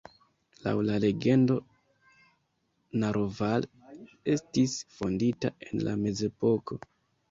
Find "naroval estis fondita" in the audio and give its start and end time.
3.05-5.57